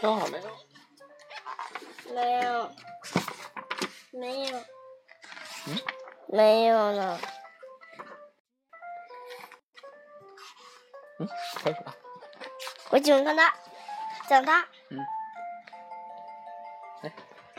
[0.00, 0.44] 正好没有。
[2.14, 2.70] 没有，
[4.12, 4.58] 没有，
[5.66, 5.78] 嗯，
[6.28, 7.20] 没有了。
[11.18, 11.94] 嗯，开始吧。
[12.90, 13.54] 我喜欢看他，
[14.28, 14.66] 讲他。
[14.90, 14.98] 嗯。
[17.02, 17.12] 哎。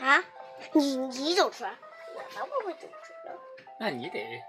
[0.04, 0.24] 啊？
[0.72, 1.74] 你你走出来，
[2.14, 3.34] 我才不会走出来。
[3.78, 4.42] 那你得。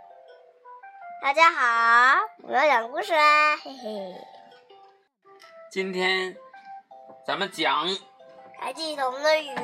[1.21, 4.15] 大家好，我要讲故事啦，嘿嘿。
[5.71, 6.35] 今天
[7.25, 7.87] 咱们讲。
[8.59, 9.55] 还记得我们的雨。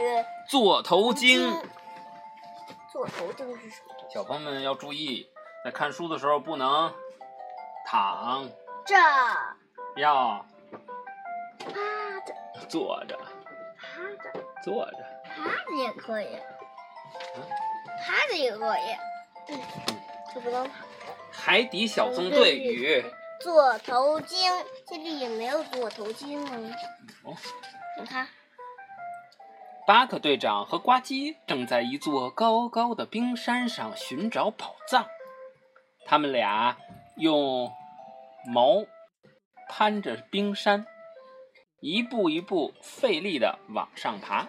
[0.47, 1.53] 座头鲸。
[2.91, 3.93] 座头鲸是什么？
[4.11, 5.29] 小朋友们要注意，
[5.63, 6.91] 在看书的时候不能
[7.85, 8.49] 躺
[8.85, 8.95] 着，
[9.97, 10.43] 要
[11.59, 11.71] 趴
[12.25, 12.33] 着，
[12.67, 13.15] 坐着，
[13.77, 16.39] 趴着，坐着，趴着也可以，
[17.99, 18.95] 趴着也可以，
[19.49, 19.61] 嗯，
[20.33, 20.73] 就不能躺。
[21.31, 23.05] 海底小纵队与
[23.41, 24.51] 座头鲸，
[24.89, 26.51] 这里也没有座头巾啊。
[27.23, 27.35] 哦，
[27.99, 28.27] 你看。
[29.85, 35.07] 巴克队长和呱唧正在一座高高的冰山上寻找宝藏。
[36.05, 36.77] 他们俩
[37.17, 37.71] 用
[38.45, 38.85] 毛
[39.69, 40.85] 攀着冰山，
[41.81, 44.47] 一步一步费力的往上爬。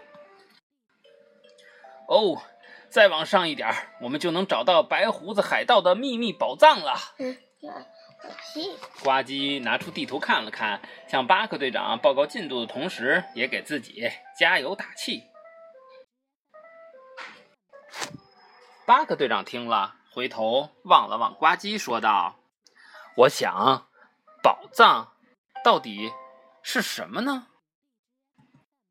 [2.09, 2.41] 哦，
[2.89, 6.95] 再往上一点我们就能找到白胡子海盗的秘密宝藏了。
[9.03, 15.23] 呱唧拿出地图看了看，向巴克队长报告进度的同时，也给自己加油打气。
[18.87, 22.41] 巴克队长听了，回头望了望呱唧，说道
[23.17, 23.89] ：“我想，
[24.43, 25.13] 宝藏
[25.63, 26.11] 到底
[26.63, 27.47] 是什么呢？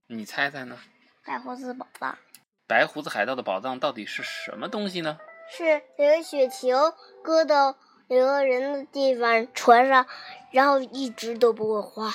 [0.07, 0.77] 你猜猜呢？”
[1.25, 2.17] 白胡子宝藏。
[2.65, 5.17] 白胡子海盗的宝藏到底是什么东西呢？
[5.49, 7.77] 是有个雪球搁到。
[8.07, 10.07] 有个人的地方，船上，
[10.51, 12.11] 然后一直都不会化。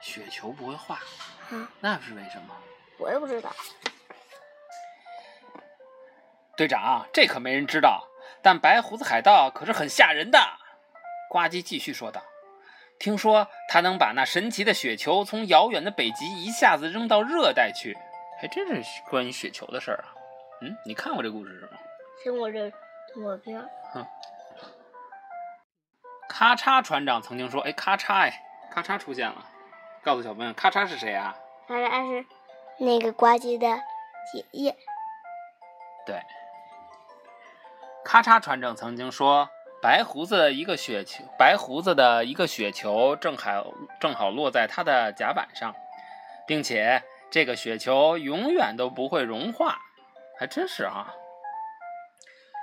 [0.00, 0.96] 雪球不会化，
[1.50, 2.56] 啊，那是为什么？
[2.98, 3.54] 我也不知道。
[6.56, 8.08] 队长，这可没人知道。
[8.42, 10.38] 但白胡子海盗可是很吓人的。
[11.30, 12.20] 呱唧继续说道
[12.98, 17.96] ：“听说他能把那神奇的雪球从遥远的北极一下子扔到热带去，
[18.40, 20.12] 还真是关于雪球的事儿啊。
[20.60, 21.78] 嗯，你看过这故事是吗？
[22.24, 22.68] 听过这
[23.14, 23.64] 动画片。
[23.92, 24.04] 哼。
[26.32, 29.46] 咔嚓，船长曾经说：“哎，咔嚓，哎，咔嚓出现了。”
[30.02, 31.36] 告诉小朋友，咔嚓是谁啊？
[31.68, 32.26] 咔嚓是
[32.78, 33.68] 那个呱唧的
[34.32, 34.74] 姐姐。
[36.06, 36.22] 对，
[38.02, 39.50] 咔嚓船长曾经说
[39.82, 43.66] ：“白胡子一个雪球，白胡子的一个雪球正好
[44.00, 45.74] 正好落在他的甲板上，
[46.46, 49.76] 并且这个雪球永远都不会融化。”
[50.40, 51.14] 还真是啊！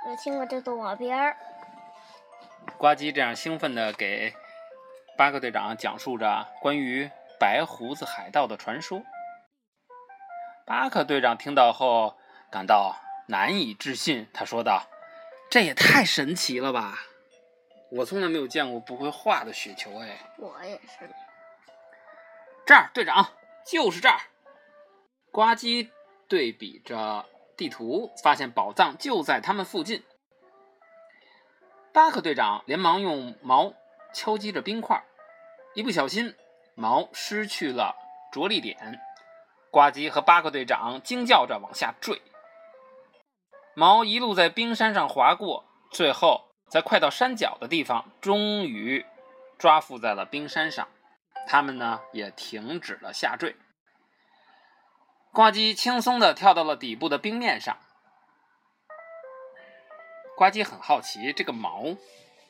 [0.08, 1.36] 我听过这动画片儿。
[2.78, 4.34] 呱唧这样兴奋地给
[5.16, 9.02] 巴克队长讲述着关于白胡子海盗的传说。
[10.66, 12.16] 巴克队长听到后
[12.50, 12.96] 感到
[13.28, 14.88] 难以置信，他说道
[15.50, 17.00] ：“这也太神奇了吧！
[17.90, 21.10] 我从来没有见过不会化的雪球。”哎，我也是。
[22.64, 23.32] 这儿，队长，
[23.66, 24.20] 就是这儿。
[25.32, 25.90] 呱唧
[26.28, 30.04] 对比着地图，发现宝藏就在他们附近。
[31.92, 33.74] 巴克队长连忙用矛
[34.14, 35.02] 敲击着冰块，
[35.74, 36.36] 一不小心，
[36.76, 37.96] 矛失去了
[38.30, 39.00] 着力点。
[39.72, 42.22] 呱唧和巴克队长惊叫着往下坠，
[43.74, 49.04] 矛一路在冰山上划过，最后在快到山脚的地方，终于
[49.58, 50.86] 抓附在了冰山上。
[51.48, 53.56] 他们呢也停止了下坠。
[55.32, 57.76] 呱唧轻松地跳到了底部的冰面上。
[60.40, 61.94] 呱唧很好奇，这个毛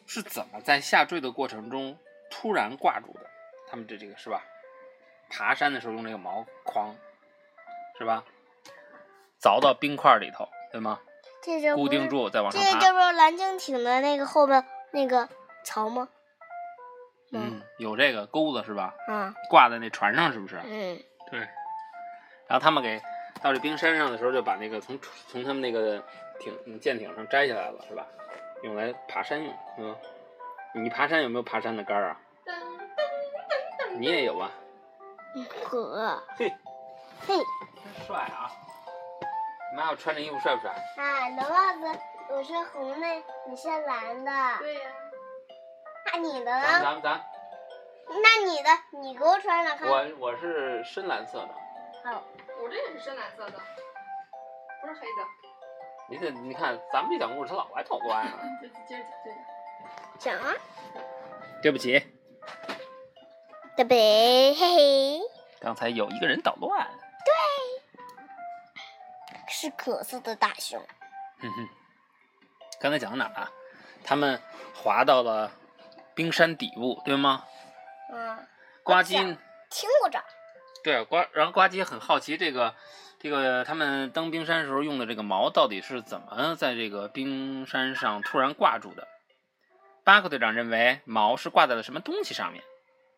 [0.06, 1.98] 是怎么在下坠的过程中
[2.30, 3.28] 突然挂住的？
[3.68, 4.44] 他们这这个是吧？
[5.28, 6.94] 爬山的时候用这个毛框，
[7.98, 8.22] 是吧？
[9.42, 11.00] 凿到冰块里头，对吗？
[11.74, 12.78] 固定住再往上爬。
[12.78, 15.28] 这就是蓝鲸艇的那个后面那个
[15.64, 16.08] 槽吗？
[17.32, 18.94] 嗯，有这个钩子是吧？
[19.08, 19.34] 嗯。
[19.48, 20.60] 挂在那船上是不是？
[20.64, 21.02] 嗯。
[21.28, 21.40] 对。
[22.46, 23.02] 然后他们给
[23.42, 24.96] 到这冰山上的时候，就把那个从
[25.26, 26.00] 从他们那个。
[26.40, 28.04] 艇舰艇上摘下来了是吧？
[28.62, 29.96] 用来爬山用，嗯。
[30.72, 32.20] 你爬山有没有爬山的杆儿啊？
[33.98, 34.50] 你也有啊？
[35.64, 36.22] 呵。
[36.36, 36.52] 嘿。
[37.26, 37.36] 嘿。
[37.36, 38.50] 真帅啊！
[39.76, 40.70] 妈，我穿这衣服帅不帅？
[40.96, 41.98] 啊，你的袜子
[42.28, 43.06] 我是红的，
[43.48, 44.32] 你是蓝的。
[44.58, 44.80] 对呀。
[46.12, 46.62] 那你的呢？
[46.62, 47.20] 咱咱咱。
[48.08, 48.70] 那你的，
[49.00, 49.88] 你给我穿上看。
[49.88, 51.54] 我我是深蓝色的。
[52.04, 52.22] 好，
[52.62, 53.60] 我这也是深蓝色的，
[54.80, 55.49] 不是黑的。
[56.10, 58.40] 你这你看，咱们这讲故事，他老爱捣乱啊。
[60.18, 60.52] 讲啊。
[61.62, 61.92] 对不起。
[63.76, 65.20] 对不起，嘿嘿。
[65.60, 66.86] 刚才有一个人捣乱。
[67.24, 67.32] 对
[69.48, 70.80] 是可色的大熊。
[71.40, 71.68] 哼哼，
[72.80, 73.52] 刚才讲到哪儿啊？
[74.02, 74.40] 他们
[74.74, 75.52] 滑到了
[76.14, 77.44] 冰山底部，对吗？
[78.10, 78.48] 嗯，
[78.82, 79.14] 呱唧
[79.70, 80.24] 听过这儿。
[80.82, 82.74] 对呱，然后呱唧很好奇这个
[83.18, 89.06] 这个他们登冰山时候用的这个锚到底是怎么在这个冰山上突然挂住的。
[90.02, 92.62] 巴克队长认为锚是挂在了什么东西上面，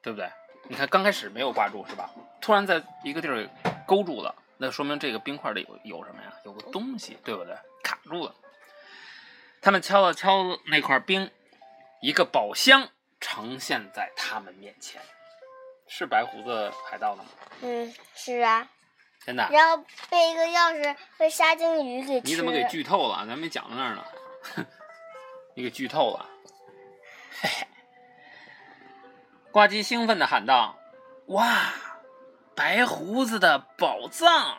[0.02, 0.28] 对不对？
[0.68, 2.10] 你看刚开始没有挂住是吧？
[2.40, 3.48] 突然在一个地儿
[3.86, 6.32] 勾住了，那说明这个冰块里有有什么呀？
[6.44, 7.56] 有个东西，对不对？
[7.82, 8.34] 卡住了。
[9.60, 11.30] 他们敲了敲那块冰，
[12.00, 12.88] 一个宝箱
[13.20, 15.00] 呈现在他们面前。
[15.94, 17.28] 是白胡子海盗的吗？
[17.60, 18.66] 嗯，是啊。
[19.26, 19.46] 真的？
[19.52, 22.28] 然后被一个钥匙被沙丁鱼给吃。
[22.28, 23.26] 你怎么给剧透了？
[23.28, 24.02] 咱没讲到那儿呢。
[25.54, 26.26] 你给剧透了。
[27.42, 27.66] 嘿嘿。
[29.50, 30.78] 呱唧兴奋地喊道
[31.28, 31.74] ：“哇，
[32.56, 34.56] 白胡子的宝藏！”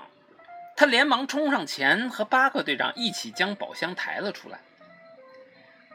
[0.78, 4.60] 他连忙冲上前，和巴克队长一起将宝箱抬了出来。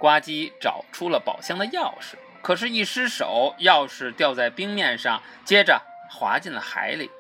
[0.01, 5.81] 呱唧找出了宝箱的钥匙，可是，一失手，钥匙掉在冰面上，接着
[6.11, 7.11] 滑进了海里。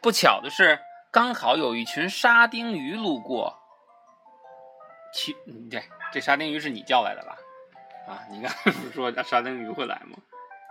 [0.00, 0.78] 不巧的是，
[1.10, 3.58] 刚好有一群沙丁鱼路过。
[5.14, 5.36] 去，
[5.70, 5.82] 对，
[6.12, 7.36] 这沙丁鱼是你叫来的吧？
[8.08, 10.18] 啊，你刚才不是说沙丁鱼会来吗？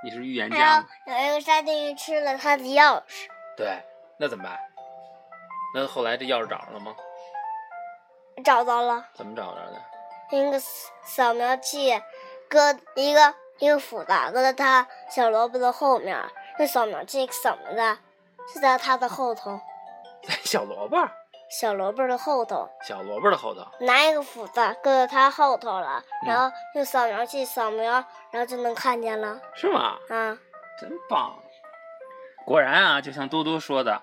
[0.04, 0.88] 你是预言家吗？
[1.08, 3.28] 有一个沙丁鱼吃了他的钥匙。
[3.56, 3.82] 对，
[4.20, 4.60] 那怎么办？
[5.74, 6.94] 那后来这钥匙找着了吗？
[8.44, 9.08] 找到了。
[9.14, 9.82] 怎么找着的？
[10.32, 12.02] 一个扫描器，
[12.50, 13.34] 搁一个
[13.64, 16.22] 一个斧子搁在他小萝卜的后面，
[16.60, 17.98] 那扫描器怎么的？
[18.52, 19.58] 是在他的后头。
[20.28, 20.98] 在小萝卜。
[21.50, 22.70] 小萝卜的后头。
[22.86, 23.66] 小萝卜的后头。
[23.80, 29.40] 拿一个斧子搁在他后头了，然后用扫描器扫描，然后就能看见了。
[29.56, 29.98] 是吗？
[30.10, 30.38] 啊，
[30.78, 31.34] 真棒！
[32.46, 34.02] 果然啊，就像多多说的，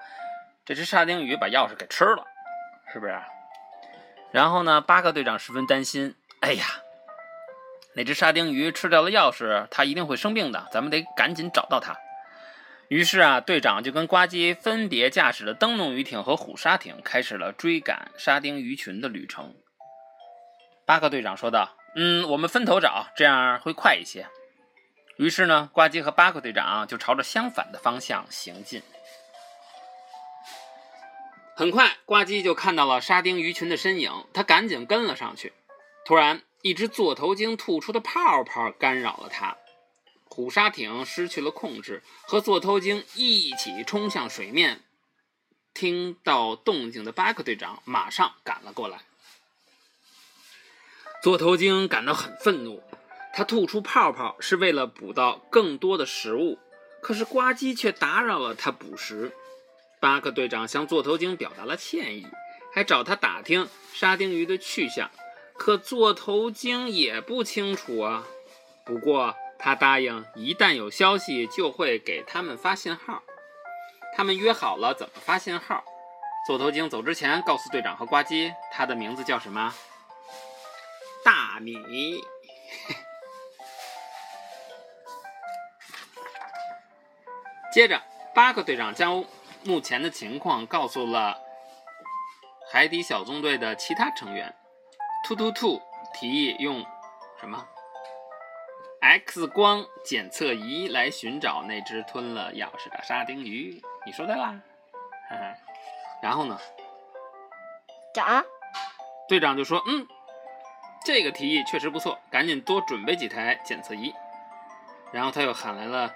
[0.64, 2.24] 这只沙丁鱼把钥匙给吃了，
[2.90, 3.20] 是不是？
[4.30, 6.16] 然后呢，巴克队长十分担心。
[6.40, 6.64] 哎呀，
[7.94, 10.68] 那只沙丁鱼吃掉了钥匙，它一定会生病的。
[10.70, 11.96] 咱们得赶紧找到它。
[12.88, 19.54] 于是啊，队长就跟呱唧分别驾驶了灯笼鱼艇和虎鲨艇，开始了追赶沙丁鱼群的旅程。
[20.84, 24.26] 巴克队长说道：“嗯，我们分头找，这样会快一些。”
[25.18, 28.82] 于是呢，呱唧和巴克队长就朝着相反的方向行进。
[31.54, 35.52] 很快，呱唧就看到了沙丁鱼群的身影，他赶紧跟了上去。
[36.04, 39.56] 突然，一只座头鲸吐出的泡泡干扰了他，
[40.24, 44.82] 虎鲨艇失去了控制，和座头鲸一起冲向水面。
[45.72, 49.02] 听到动静的巴克队长马上赶了过来。
[51.22, 52.82] 座头鲸感到很愤怒，
[53.32, 56.58] 它吐出泡泡是为了捕到更多的食物，
[57.00, 59.32] 可是呱唧却打扰了它捕食。
[60.00, 62.26] 巴克队长向座头鲸表达了歉意，
[62.74, 65.10] 还找他打听沙丁鱼的去向。
[65.60, 68.26] 可座头鲸也不清楚啊。
[68.82, 73.22] 不过他答应，一旦有消息就会给他们发信号。
[74.16, 75.84] 他们约好了怎么发信号。
[76.46, 79.74] 座头鲸走之前告诉队长和呱唧，他的名字叫什么？
[81.22, 82.24] 大米。
[87.70, 88.00] 接着，
[88.34, 89.22] 巴克队长将
[89.62, 91.36] 目前的情况告诉了
[92.72, 94.56] 海底小纵队的其他成员。
[95.30, 95.80] 突突兔
[96.12, 96.84] 提议用
[97.38, 97.64] 什么
[99.00, 103.80] X 光检测仪来寻找那只吞了钥匙的沙丁鱼。
[104.04, 104.60] 你说对啦，
[105.30, 105.54] 嗯，
[106.20, 106.58] 然后呢？
[108.12, 108.44] 长
[109.28, 110.04] 队长就说：“嗯，
[111.04, 114.12] 这个提议确实不错，赶紧多准备几台检测仪。”
[115.14, 116.12] 然后他又喊来了，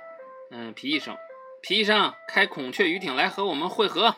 [0.51, 1.17] 嗯，皮医生，
[1.63, 4.17] 皮医生，开孔雀鱼艇来和我们会合。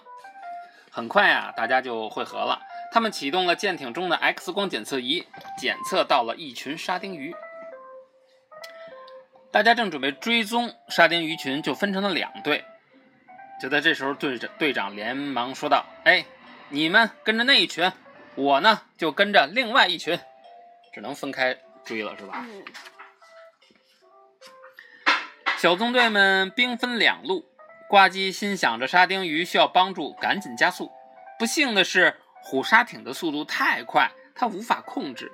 [0.91, 2.63] 很快啊，大家就会合了。
[2.93, 5.27] 他们启动了舰艇中的 X 光检测仪，
[5.59, 7.35] 检测到了一群沙丁鱼。
[9.51, 12.65] 大家正准备追踪沙丁鱼群，就分成了两队。
[13.61, 16.27] 就在这时候，队长队长连忙说道：“哎，
[16.69, 17.91] 你们跟着那一群，
[18.35, 20.19] 我呢就跟着另外一群，
[20.93, 22.65] 只能分开追了，是吧？”嗯
[25.59, 27.47] 小纵队们兵分两路，
[27.89, 30.93] 呱唧心想着沙丁鱼需要帮助，赶紧加速。
[31.39, 35.33] 不幸的是，虎鲨艇的速度太快，它无法控制，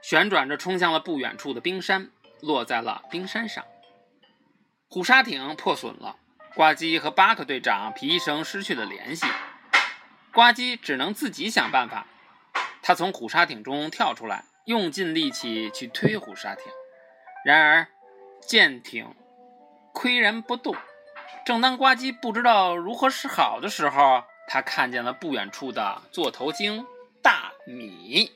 [0.00, 3.64] 旋转着冲向了不远处的冰山，落在了冰山上。
[4.88, 6.14] 虎鲨艇破损了，
[6.54, 9.26] 呱唧和巴克队长、皮医生失去了联系。
[10.32, 12.06] 呱唧只能自己想办法。
[12.82, 16.66] 他从虎鲨艇中跳出来，用尽力气去推虎鲨艇，
[17.44, 17.88] 然而
[18.46, 19.12] 舰艇
[19.92, 20.76] 岿然不动。
[21.44, 26.86] 正当呱唧不知道如何是好的时候，他看见了不远处的座头鲸
[27.22, 28.32] 大米。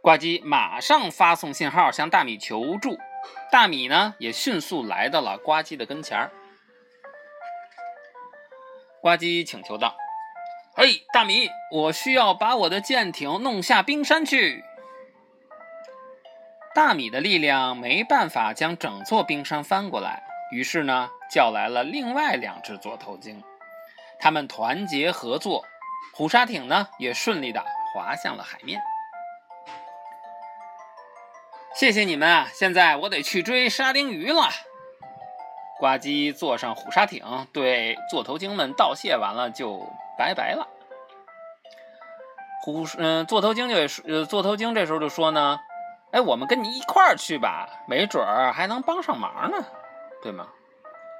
[0.00, 2.96] 呱唧马上发送信号向大米求助，
[3.52, 6.30] 大米呢也迅速来到了呱唧的跟前儿。
[9.02, 9.94] 呱唧请求道
[10.74, 14.64] ：“嘿，大米，我需要把我的舰艇弄下冰山去。”
[16.74, 20.22] 大米的力量没办法将整座冰山翻过来，
[20.52, 23.42] 于是呢，叫来了另外两只座头鲸，
[24.20, 25.64] 他们团结合作，
[26.14, 28.80] 虎鲨艇呢也顺利的滑向了海面。
[31.74, 32.48] 谢谢你们啊！
[32.52, 34.48] 现在我得去追沙丁鱼了。
[35.78, 39.80] 呱唧坐上虎鲨艇，对座头鲸们道谢完了，就
[40.18, 40.66] 拜拜了。
[42.64, 43.76] 虎，嗯，座头鲸就
[44.08, 45.60] 呃，座头鲸这时候就说呢，
[46.10, 49.64] 哎，我们跟你一块儿去吧，没准儿还能帮上忙呢，
[50.20, 50.48] 对吗？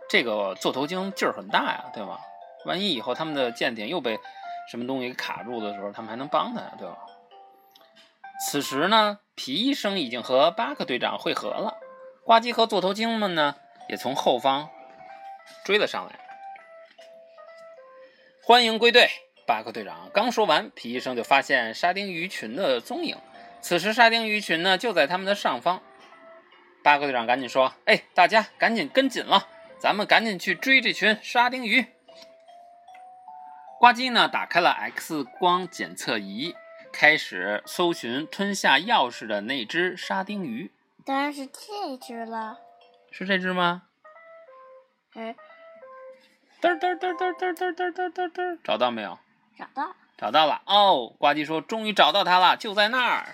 [0.08, 2.18] 这个座头鲸劲儿很大呀，对吗？
[2.64, 4.18] 万一以后他们的舰艇又被
[4.70, 6.96] 什么东西卡住的时候，他们还能帮他呀，对吧？
[8.46, 11.76] 此时呢，皮医生已经和巴克队长会合了，
[12.24, 13.56] 呱唧和座头鲸们呢？
[13.88, 14.68] 也从后方
[15.64, 16.20] 追了上来。
[18.42, 19.08] 欢迎归队，
[19.46, 23.16] 巴克队长刚说完，皮医生就发现沙丁鱼群的踪影。
[23.60, 25.82] 此时，沙丁鱼群呢就在他们的上方。
[26.84, 29.48] 巴克队长赶紧说：“哎，大家赶紧跟紧了，
[29.80, 31.86] 咱们赶紧去追这群沙丁鱼。”
[33.78, 36.56] 呱唧呢打开了 X 光检测仪，
[36.92, 40.72] 开始搜寻吞下钥匙的那只沙丁鱼。
[41.04, 42.58] 当然是这只了。
[43.12, 43.84] 是这只吗？
[45.14, 45.34] 嗯，
[46.60, 49.16] 嘚嘚嘚嘚嘚嘚嘚嘚嘚嘚，找到没有？
[49.56, 50.60] 找到，找到了。
[50.66, 53.26] 哦，呱唧说，终于找到它了，就在那儿。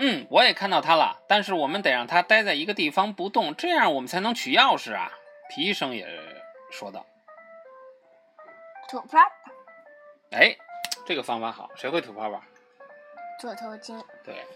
[0.00, 5.12] 嗯，我也看到它了，但是我们得让它待在一个地方不动，这样我们才能取钥匙啊。
[5.48, 6.06] 皮医生也
[6.70, 7.06] 说道。
[8.88, 9.52] 吐泡泡。
[10.32, 10.56] 哎，
[11.06, 12.40] 这个方法好，谁会吐泡泡？
[13.38, 14.02] 座头鲸。
[14.24, 14.46] 对。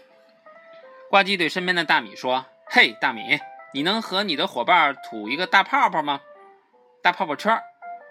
[1.09, 2.45] 呱唧对身边的大米说。
[2.65, 3.39] 嘿，大米，
[3.71, 6.19] 你能和你的伙伴吐一个大泡泡吗？
[7.03, 7.61] 大泡泡圈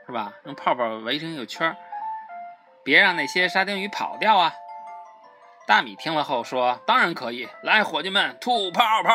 [0.06, 0.32] 是吧？
[0.44, 1.76] 用泡泡围成一个圈
[2.84, 4.54] 别让那些沙丁鱼跑掉啊！
[5.66, 9.10] 大米听了后说：“当然可以，来，伙计们，吐泡泡！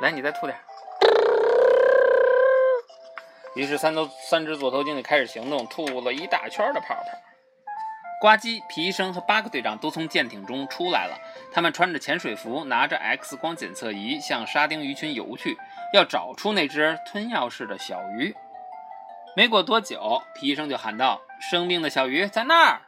[0.00, 0.58] 来，你再吐点。”
[3.54, 7.02] 于是三头三只座头鲸就开始行动，吐了一大圈的泡泡。
[8.20, 11.18] 呱唧、皮医生和巴克队长都从舰艇中出来了。
[11.52, 15.56] 他们穿着潜水服，拿着 X 光检测仪，向沙丁鱼群游去，
[15.94, 18.36] 要找出那只吞药式的小鱼。
[19.34, 22.82] 没过多久，皮医生就喊道：“生病的小鱼在那儿！”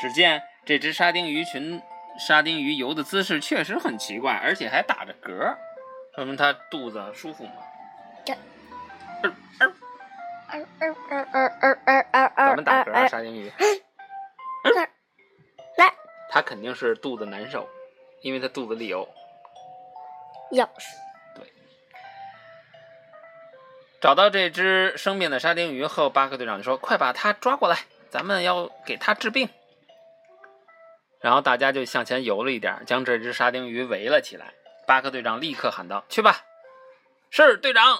[0.00, 1.82] 只见这只沙丁鱼群，
[2.18, 5.54] 沙丁鱼游的姿势确实很奇怪，而且还打着嗝，
[6.14, 7.52] 说明它肚子舒服吗？
[9.58, 9.72] 这。
[10.50, 10.58] 怎
[12.56, 13.08] 么打嗝啊？
[13.08, 13.50] 沙丁鱼？
[15.76, 15.92] 来，
[16.30, 17.68] 他肯定是肚子难受，
[18.22, 19.08] 因为他肚子里有
[20.52, 20.94] 钥匙。
[21.34, 21.52] 对，
[24.00, 27.78] 找到这只生病的沙丁鱼后，巴克队长就说：“快把它抓过来，
[28.10, 29.48] 咱们要给它治病。”
[31.20, 34.54] 然后大家就向前游了一点，将这只沙丁鱼围了起来。
[34.86, 36.42] 巴克队长立刻喊道：“去吧！”
[37.30, 37.98] 是队长。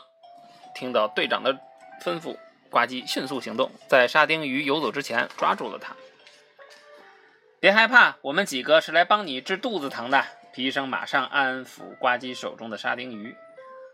[0.75, 1.55] 听到队长的
[2.03, 2.37] 吩咐。
[2.71, 5.95] 呱唧迅速行动，在沙丁鱼游走之前抓住了它。
[7.61, 10.25] 别害怕，我们几个是来帮你治肚子疼的。
[10.53, 13.37] 皮医生马上安抚呱唧手中的沙丁鱼。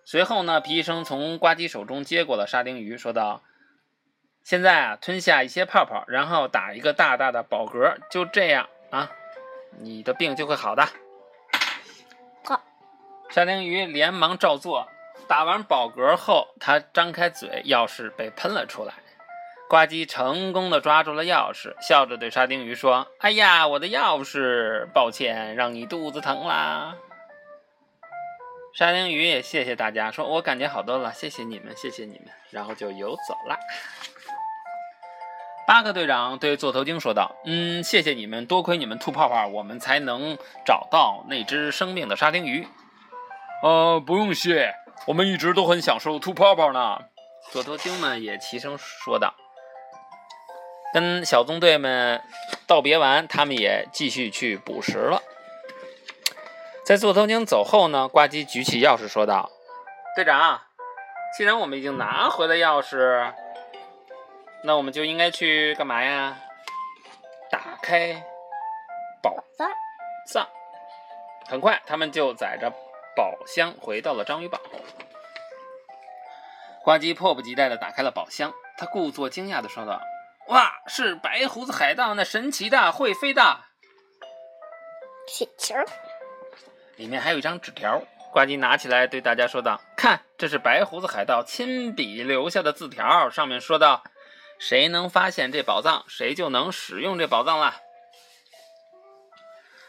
[0.07, 3.43] 随后呢，皮医生从呱唧手中接过了沙丁鱼，说道
[4.43, 9.11] ：“现在啊，吞下一些泡泡，然后打一个大大的饱嗝，就这样啊，
[9.79, 10.89] 你的病就会好的。”
[12.45, 12.63] 好，
[13.29, 14.89] 沙丁鱼连忙照做。
[15.31, 18.95] 打完饱嗝后，他张开嘴，钥匙被喷了出来。
[19.69, 24.89] 呱唧成功的抓住了钥匙，笑着对沙丁鱼说：“哎呀，我的钥匙！
[24.93, 26.97] 抱歉，让你肚子疼啦。”
[28.75, 33.57] 沙丁鱼也谢谢大家，说：“我感觉好多了，谢谢你们，谢谢你们。”然后就游走了。
[35.65, 42.67] 巴克队长对座头鲸说道：“嗯，谢谢你们，多亏你们吐泡泡，我们才能找到那只生病的沙丁鱼。”
[43.63, 44.75] 呃，不用谢。
[45.07, 46.99] 我们一直都很享受吐泡泡呢，
[47.50, 49.35] 座头鲸们也齐声说道。
[50.92, 52.23] 跟小纵队们
[52.66, 55.23] 道别完，他们也继续去捕食了。
[56.85, 59.50] 在座头鲸走后呢，呱唧举起钥匙说道
[60.16, 60.61] ：“队长，
[61.37, 63.33] 既然我们已经拿回了钥匙，
[64.64, 66.37] 那我们就应该去干嘛呀？
[67.50, 68.23] 打开
[69.23, 69.69] 宝藏。
[70.26, 70.47] 藏。
[71.49, 72.73] 很快，他们就载着
[73.21, 74.59] 宝箱回到了章鱼堡。
[76.83, 80.00] 呱唧迫不及待地打开了宝箱，他故作惊讶地说道
[80.49, 83.61] ：“哇，是白胡子海盗，那神奇的会飞的！
[85.27, 85.75] 铁球，
[86.97, 94.03] 里面还有一张纸条。”呱唧拿起来对大家说道：“看，这是白胡子海盗亲笔留下的字条，上面说道：
[94.59, 97.75] 谁能发现这宝藏，谁就能使用这宝藏了。”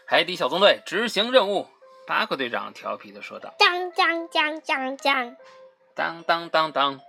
[0.05, 1.69] 海底小纵队执行任务，
[2.11, 5.37] 巴克队长调皮的说道当当当当当
[5.95, 6.99] ，：“当当当当！”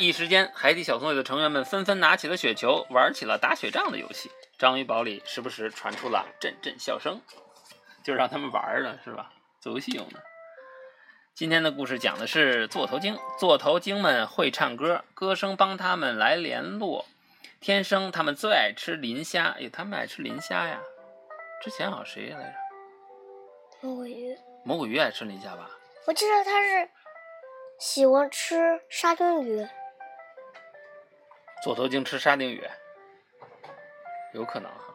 [0.00, 4.28] 一时间，海底小纵队的成员们纷纷拿起了雪球，玩起了打雪仗的游戏。
[4.58, 7.20] 章鱼堡里时不时传出了阵阵笑声，
[8.02, 9.30] 就让他们玩儿的是吧？
[9.60, 10.20] 做游戏用的。
[11.32, 17.06] 今天的故事讲的是座头鲸，座头鲸们会唱歌，歌声帮他们来联络。
[17.60, 20.80] 天生他们最爱吃磷虾，哎，他们爱吃磷虾呀。
[21.62, 22.69] 之前好像谁来着？
[23.82, 25.70] 魔鬼鱼，魔鬼鱼爱吃磷虾吧？
[26.06, 26.90] 我记得他是
[27.78, 29.66] 喜欢吃沙丁鱼，
[31.62, 32.62] 座头鲸吃沙丁鱼，
[34.34, 34.94] 有可能哈。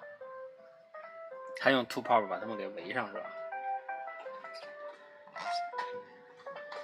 [1.59, 3.21] 还用吐泡泡把它们给围上是吧？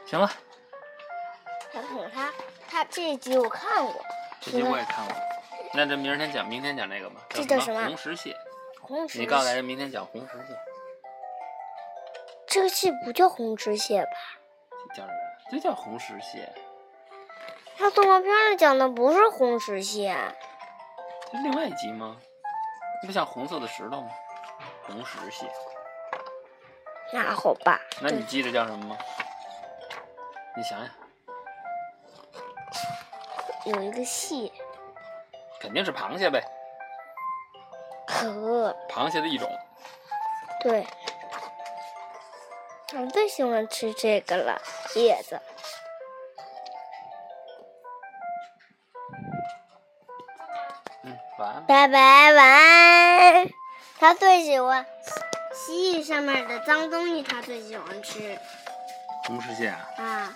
[0.08, 0.28] 行了，
[1.72, 2.34] 小孔他
[2.68, 4.04] 他这一集我看过，
[4.40, 5.16] 这集我也看过。
[5.74, 7.22] 那这明天讲，明天讲那个吧。
[7.30, 8.36] 叫这叫什么红石蟹。
[8.82, 10.58] 红石你告诉大家，明天讲红石蟹，
[12.52, 14.12] 这个戏不叫红石蟹吧？
[14.90, 15.20] 这叫什么？
[15.50, 16.54] 这叫红石蟹，
[17.78, 20.14] 它动画片里讲的不是红石蟹，
[21.32, 22.18] 这是另外一集吗？
[23.02, 24.10] 那不像红色的石头吗？
[24.84, 25.50] 红石蟹。
[27.14, 27.80] 那好吧？
[28.02, 28.98] 那你记得叫什么吗？
[30.58, 30.90] 你想想，
[33.74, 34.52] 有一个蟹，
[35.62, 36.44] 肯定是螃蟹呗，
[38.06, 39.50] 可恶，螃蟹的一种。
[40.62, 40.86] 对，
[42.94, 44.62] 我最喜欢吃这个了，
[44.96, 45.40] 叶子。
[51.04, 51.66] 嗯，晚安。
[51.66, 53.50] 拜拜，晚安。
[53.98, 54.86] 他最喜欢
[55.54, 58.38] 蜥蜴上面的脏东西，他最喜欢吃
[59.26, 59.90] 红石蟹啊。
[59.98, 60.36] 啊。